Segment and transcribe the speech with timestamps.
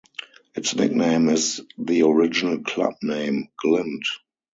[0.55, 4.01] Its nickname is the original club name: Glimt.